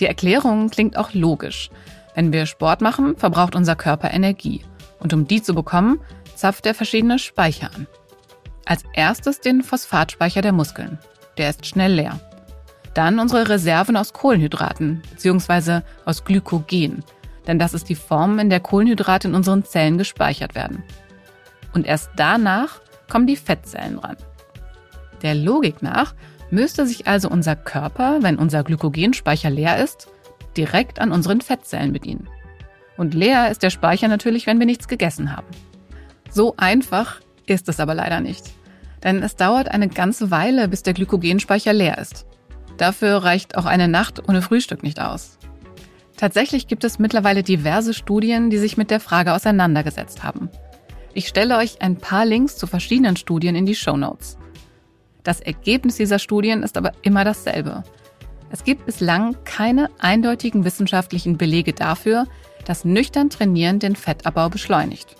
Die 0.00 0.06
Erklärung 0.06 0.70
klingt 0.70 0.96
auch 0.96 1.14
logisch. 1.14 1.70
Wenn 2.14 2.32
wir 2.32 2.46
Sport 2.46 2.80
machen, 2.80 3.16
verbraucht 3.16 3.54
unser 3.54 3.76
Körper 3.76 4.12
Energie. 4.12 4.64
Und 4.98 5.12
um 5.12 5.26
die 5.26 5.42
zu 5.42 5.54
bekommen, 5.54 6.00
zapft 6.34 6.66
er 6.66 6.74
verschiedene 6.74 7.18
Speicher 7.18 7.70
an. 7.74 7.86
Als 8.64 8.84
erstes 8.94 9.40
den 9.40 9.62
Phosphatspeicher 9.62 10.42
der 10.42 10.52
Muskeln. 10.52 10.98
Der 11.38 11.50
ist 11.50 11.66
schnell 11.66 11.92
leer. 11.94 12.20
Dann 12.94 13.18
unsere 13.18 13.48
Reserven 13.48 13.96
aus 13.96 14.12
Kohlenhydraten 14.12 15.02
bzw. 15.10 15.80
aus 16.04 16.24
Glykogen. 16.24 17.04
Denn 17.46 17.58
das 17.58 17.74
ist 17.74 17.88
die 17.88 17.94
Form, 17.94 18.38
in 18.38 18.50
der 18.50 18.60
Kohlenhydrate 18.60 19.28
in 19.28 19.34
unseren 19.34 19.64
Zellen 19.64 19.98
gespeichert 19.98 20.54
werden. 20.54 20.82
Und 21.72 21.86
erst 21.86 22.10
danach 22.16 22.80
kommen 23.10 23.26
die 23.26 23.36
Fettzellen 23.36 23.98
ran. 23.98 24.16
Der 25.22 25.34
Logik 25.34 25.82
nach 25.82 26.14
müsste 26.50 26.86
sich 26.86 27.06
also 27.06 27.28
unser 27.28 27.56
Körper, 27.56 28.18
wenn 28.22 28.38
unser 28.38 28.62
Glykogenspeicher 28.62 29.50
leer 29.50 29.82
ist, 29.82 30.08
direkt 30.56 31.00
an 31.00 31.12
unseren 31.12 31.40
Fettzellen 31.40 31.92
bedienen. 31.92 32.28
Und 32.96 33.14
leer 33.14 33.50
ist 33.50 33.62
der 33.62 33.70
Speicher 33.70 34.08
natürlich, 34.08 34.46
wenn 34.46 34.58
wir 34.58 34.66
nichts 34.66 34.86
gegessen 34.86 35.34
haben. 35.34 35.46
So 36.30 36.54
einfach 36.56 37.20
ist 37.46 37.68
es 37.68 37.80
aber 37.80 37.94
leider 37.94 38.20
nicht. 38.20 38.52
Denn 39.02 39.22
es 39.22 39.34
dauert 39.36 39.68
eine 39.68 39.88
ganze 39.88 40.30
Weile, 40.30 40.68
bis 40.68 40.82
der 40.82 40.94
Glykogenspeicher 40.94 41.72
leer 41.72 41.98
ist. 41.98 42.26
Dafür 42.76 43.24
reicht 43.24 43.56
auch 43.56 43.66
eine 43.66 43.88
Nacht 43.88 44.28
ohne 44.28 44.42
Frühstück 44.42 44.82
nicht 44.82 45.00
aus. 45.00 45.38
Tatsächlich 46.16 46.66
gibt 46.66 46.84
es 46.84 46.98
mittlerweile 46.98 47.42
diverse 47.42 47.94
Studien, 47.94 48.50
die 48.50 48.58
sich 48.58 48.76
mit 48.76 48.90
der 48.90 49.00
Frage 49.00 49.34
auseinandergesetzt 49.34 50.22
haben. 50.22 50.50
Ich 51.14 51.28
stelle 51.28 51.56
euch 51.56 51.82
ein 51.82 51.96
paar 51.96 52.24
Links 52.24 52.56
zu 52.56 52.66
verschiedenen 52.66 53.16
Studien 53.16 53.54
in 53.54 53.66
die 53.66 53.74
Show 53.74 53.96
Notes. 53.96 54.38
Das 55.22 55.40
Ergebnis 55.40 55.96
dieser 55.96 56.18
Studien 56.18 56.62
ist 56.62 56.76
aber 56.76 56.92
immer 57.02 57.24
dasselbe. 57.24 57.84
Es 58.50 58.64
gibt 58.64 58.86
bislang 58.86 59.36
keine 59.44 59.88
eindeutigen 59.98 60.64
wissenschaftlichen 60.64 61.38
Belege 61.38 61.72
dafür, 61.72 62.26
dass 62.64 62.84
nüchtern 62.84 63.30
Trainieren 63.30 63.78
den 63.78 63.96
Fettabbau 63.96 64.48
beschleunigt. 64.48 65.16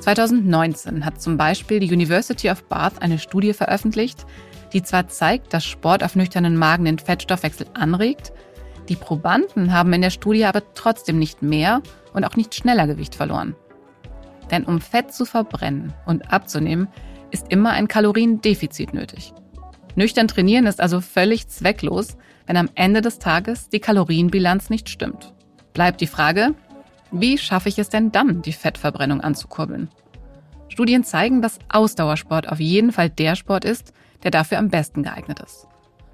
2019 0.00 1.04
hat 1.04 1.20
zum 1.20 1.36
Beispiel 1.36 1.80
die 1.80 1.92
University 1.92 2.50
of 2.50 2.64
Bath 2.64 3.02
eine 3.02 3.18
Studie 3.18 3.52
veröffentlicht, 3.52 4.24
die 4.72 4.82
zwar 4.82 5.08
zeigt, 5.08 5.52
dass 5.52 5.64
Sport 5.64 6.02
auf 6.02 6.16
nüchternen 6.16 6.56
Magen 6.56 6.86
den 6.86 6.98
Fettstoffwechsel 6.98 7.66
anregt, 7.74 8.32
die 8.88 8.96
Probanden 8.96 9.72
haben 9.72 9.92
in 9.92 10.02
der 10.02 10.10
Studie 10.10 10.44
aber 10.44 10.62
trotzdem 10.74 11.18
nicht 11.18 11.42
mehr 11.42 11.82
und 12.12 12.24
auch 12.24 12.36
nicht 12.36 12.54
schneller 12.54 12.86
Gewicht 12.86 13.14
verloren. 13.14 13.54
Denn 14.50 14.64
um 14.64 14.80
Fett 14.80 15.12
zu 15.12 15.24
verbrennen 15.24 15.92
und 16.06 16.32
abzunehmen, 16.32 16.88
ist 17.30 17.52
immer 17.52 17.70
ein 17.70 17.88
Kaloriendefizit 17.88 18.92
nötig. 18.92 19.32
Nüchtern 19.94 20.28
trainieren 20.28 20.66
ist 20.66 20.80
also 20.80 21.00
völlig 21.00 21.48
zwecklos, 21.48 22.16
wenn 22.46 22.56
am 22.56 22.68
Ende 22.74 23.00
des 23.00 23.18
Tages 23.18 23.68
die 23.68 23.80
Kalorienbilanz 23.80 24.70
nicht 24.70 24.88
stimmt. 24.88 25.32
Bleibt 25.72 26.00
die 26.00 26.06
Frage, 26.06 26.54
wie 27.12 27.38
schaffe 27.38 27.68
ich 27.68 27.78
es 27.78 27.88
denn 27.88 28.12
dann, 28.12 28.42
die 28.42 28.52
Fettverbrennung 28.52 29.20
anzukurbeln? 29.20 29.88
Studien 30.68 31.04
zeigen, 31.04 31.42
dass 31.42 31.58
Ausdauersport 31.68 32.48
auf 32.48 32.60
jeden 32.60 32.92
Fall 32.92 33.10
der 33.10 33.34
Sport 33.34 33.64
ist, 33.64 33.92
der 34.22 34.30
dafür 34.30 34.58
am 34.58 34.68
besten 34.68 35.02
geeignet 35.02 35.40
ist. 35.40 35.66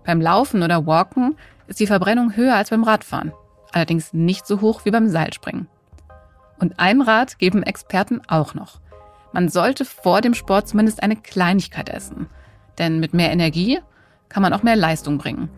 Beim 0.05 0.21
Laufen 0.21 0.63
oder 0.63 0.87
Walken 0.87 1.37
ist 1.67 1.81
die 1.81 1.87
Verbrennung 1.87 2.37
höher 2.37 2.55
als 2.55 2.71
beim 2.71 2.85
Radfahren, 2.85 3.33
allerdings 3.73 4.13
nicht 4.13 4.47
so 4.47 4.61
hoch 4.61 4.85
wie 4.85 4.91
beim 4.91 5.09
Seilspringen. 5.09 5.69
Und 6.59 6.79
ein 6.79 7.01
Rat 7.01 7.39
geben 7.39 7.63
Experten 7.63 8.21
auch 8.29 8.55
noch. 8.55 8.81
Man 9.33 9.49
sollte 9.49 9.85
vor 9.85 10.21
dem 10.21 10.35
Sport 10.35 10.69
zumindest 10.69 11.03
eine 11.03 11.17
Kleinigkeit 11.17 11.89
essen. 11.89 12.27
Denn 12.79 13.01
mit 13.01 13.13
mehr 13.15 13.31
Energie 13.31 13.81
kann 14.29 14.43
man 14.43 14.53
auch 14.53 14.63
mehr 14.63 14.77
Leistung 14.77 15.19
bringen. 15.19 15.51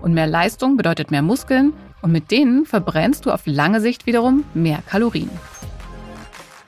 Und 0.00 0.14
mehr 0.14 0.26
Leistung 0.26 0.76
bedeutet 0.76 1.10
mehr 1.10 1.22
Muskeln 1.22 1.72
und 2.02 2.12
mit 2.12 2.30
denen 2.30 2.66
verbrennst 2.66 3.26
du 3.26 3.30
auf 3.30 3.42
lange 3.46 3.80
Sicht 3.80 4.06
wiederum 4.06 4.44
mehr 4.54 4.78
Kalorien. 4.88 5.30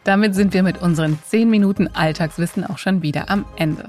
Damit 0.05 0.35
sind 0.35 0.55
wir 0.55 0.63
mit 0.63 0.81
unseren 0.81 1.19
10 1.23 1.51
Minuten 1.51 1.89
Alltagswissen 1.89 2.65
auch 2.65 2.79
schon 2.79 3.03
wieder 3.03 3.31
am 3.31 3.45
Ende. 3.57 3.85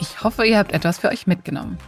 Ich 0.00 0.24
hoffe, 0.24 0.44
ihr 0.44 0.58
habt 0.58 0.72
etwas 0.72 0.98
für 0.98 1.08
euch 1.08 1.26
mitgenommen. 1.26 1.78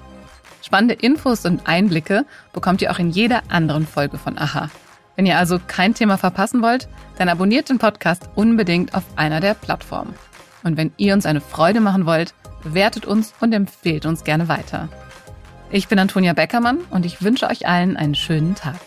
Spannende 0.72 0.94
Infos 0.94 1.44
und 1.44 1.66
Einblicke 1.66 2.24
bekommt 2.54 2.80
ihr 2.80 2.90
auch 2.90 2.98
in 2.98 3.10
jeder 3.10 3.42
anderen 3.50 3.86
Folge 3.86 4.16
von 4.16 4.38
Aha. 4.38 4.70
Wenn 5.16 5.26
ihr 5.26 5.36
also 5.36 5.60
kein 5.66 5.92
Thema 5.92 6.16
verpassen 6.16 6.62
wollt, 6.62 6.88
dann 7.18 7.28
abonniert 7.28 7.68
den 7.68 7.76
Podcast 7.76 8.30
unbedingt 8.36 8.94
auf 8.94 9.02
einer 9.16 9.40
der 9.40 9.52
Plattformen. 9.52 10.14
Und 10.62 10.78
wenn 10.78 10.90
ihr 10.96 11.12
uns 11.12 11.26
eine 11.26 11.42
Freude 11.42 11.80
machen 11.82 12.06
wollt, 12.06 12.32
bewertet 12.62 13.04
uns 13.04 13.34
und 13.38 13.52
empfehlt 13.52 14.06
uns 14.06 14.24
gerne 14.24 14.48
weiter. 14.48 14.88
Ich 15.70 15.88
bin 15.88 15.98
Antonia 15.98 16.32
Beckermann 16.32 16.78
und 16.88 17.04
ich 17.04 17.20
wünsche 17.20 17.48
euch 17.48 17.68
allen 17.68 17.98
einen 17.98 18.14
schönen 18.14 18.54
Tag. 18.54 18.80